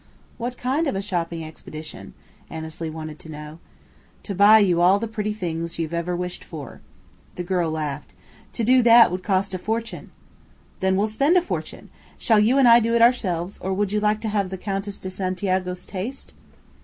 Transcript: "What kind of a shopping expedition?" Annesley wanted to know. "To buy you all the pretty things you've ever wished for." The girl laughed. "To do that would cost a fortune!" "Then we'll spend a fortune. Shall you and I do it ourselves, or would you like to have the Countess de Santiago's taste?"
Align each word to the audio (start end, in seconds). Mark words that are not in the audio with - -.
"What 0.39 0.57
kind 0.57 0.87
of 0.87 0.95
a 0.95 0.99
shopping 1.03 1.43
expedition?" 1.43 2.15
Annesley 2.49 2.89
wanted 2.89 3.19
to 3.19 3.29
know. 3.31 3.59
"To 4.23 4.33
buy 4.33 4.57
you 4.57 4.81
all 4.81 4.97
the 4.97 5.07
pretty 5.07 5.31
things 5.31 5.77
you've 5.77 5.93
ever 5.93 6.15
wished 6.15 6.43
for." 6.43 6.81
The 7.35 7.43
girl 7.43 7.69
laughed. 7.69 8.11
"To 8.53 8.63
do 8.63 8.81
that 8.81 9.11
would 9.11 9.21
cost 9.21 9.53
a 9.53 9.59
fortune!" 9.59 10.09
"Then 10.79 10.95
we'll 10.95 11.07
spend 11.07 11.37
a 11.37 11.39
fortune. 11.43 11.91
Shall 12.17 12.39
you 12.39 12.57
and 12.57 12.67
I 12.67 12.79
do 12.79 12.95
it 12.95 13.01
ourselves, 13.03 13.59
or 13.59 13.73
would 13.75 13.91
you 13.91 13.99
like 13.99 14.21
to 14.21 14.29
have 14.29 14.49
the 14.49 14.57
Countess 14.57 14.97
de 14.97 15.11
Santiago's 15.11 15.85
taste?" 15.85 16.33